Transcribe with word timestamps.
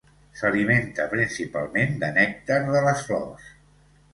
S'alimenta 0.37 1.05
principalment 1.11 1.93
de 2.05 2.09
nèctar 2.17 2.59
de 2.73 2.85
les 2.89 3.05
flors. 3.11 3.53